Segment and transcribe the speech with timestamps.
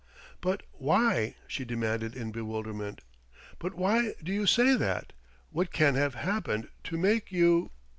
[0.41, 3.01] "But why?" she demanded in bewilderment.
[3.59, 5.13] "But why do you say that?
[5.51, 7.69] What can have happened to make you